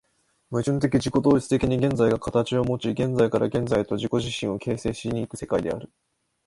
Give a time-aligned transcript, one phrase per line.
[0.49, 5.91] 矛盾的自己同一的に現在が形をもち、現在から現在へと自己自身を形成し行く世界である。